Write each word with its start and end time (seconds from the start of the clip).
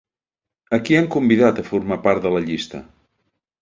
A 0.77 0.79
qui 0.87 0.97
han 1.01 1.11
convidat 1.17 1.63
a 1.63 1.69
formar 1.71 2.01
part 2.09 2.27
de 2.29 2.35
la 2.39 2.45
llista? 2.51 2.87